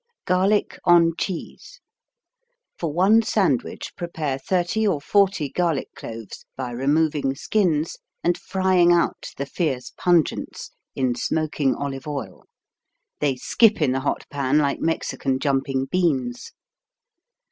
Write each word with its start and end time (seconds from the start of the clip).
Garlic 0.25 0.79
on 0.83 1.13
Cheese 1.15 1.79
For 2.79 2.91
one 2.91 3.21
sandwich 3.21 3.95
prepare 3.95 4.39
30 4.39 4.87
or 4.87 4.99
40 4.99 5.49
garlic 5.49 5.89
cloves 5.95 6.43
by 6.57 6.71
removing 6.71 7.35
skins 7.35 7.99
and 8.23 8.35
frying 8.35 8.91
out 8.91 9.29
the 9.37 9.45
fierce 9.45 9.91
pungence 9.99 10.71
in 10.95 11.13
smoking 11.13 11.75
olive 11.75 12.07
oil. 12.07 12.45
They 13.19 13.35
skip 13.35 13.79
in 13.79 13.91
the 13.91 13.99
hot 13.99 14.25
pan 14.31 14.57
like 14.57 14.79
Mexican 14.79 15.37
jumping 15.37 15.85
beans. 15.85 16.51